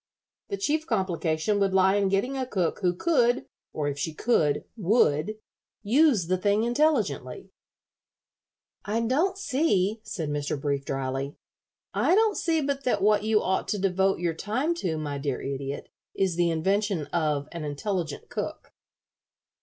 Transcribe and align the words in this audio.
The 0.49 0.57
chief 0.57 0.87
complication 0.87 1.59
would 1.59 1.75
lie 1.75 1.93
in 1.93 2.09
getting 2.09 2.35
a 2.35 2.47
cook 2.47 2.79
who 2.79 2.95
could, 2.95 3.45
or 3.71 3.87
if 3.87 3.99
she 3.99 4.15
could, 4.15 4.63
would, 4.75 5.37
use 5.83 6.25
the 6.25 6.39
thing 6.39 6.63
intelligently." 6.63 7.51
"I 8.83 9.01
don't 9.01 9.37
see," 9.37 9.99
said 10.03 10.31
Mr. 10.31 10.59
Brief, 10.59 10.85
dryly 10.85 11.35
"I 11.93 12.15
don't 12.15 12.35
see 12.35 12.61
but 12.61 12.83
that 12.83 13.03
what 13.03 13.21
you 13.23 13.43
ought 13.43 13.67
to 13.67 13.77
devote 13.77 14.17
your 14.17 14.33
time 14.33 14.73
to, 14.77 14.97
my 14.97 15.19
dear 15.19 15.39
Idiot, 15.39 15.89
is 16.15 16.35
the 16.35 16.49
invention 16.49 17.05
of 17.13 17.47
an 17.51 17.63
intelligent 17.63 18.27
cook." 18.27 18.73